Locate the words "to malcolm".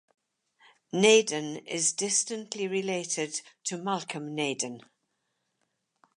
3.65-4.33